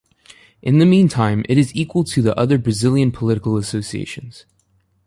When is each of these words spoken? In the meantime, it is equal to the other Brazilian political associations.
In 0.63 0.79
the 0.79 0.85
meantime, 0.87 1.43
it 1.47 1.59
is 1.59 1.75
equal 1.75 2.03
to 2.05 2.23
the 2.23 2.35
other 2.35 2.57
Brazilian 2.57 3.11
political 3.11 3.55
associations. 3.55 4.45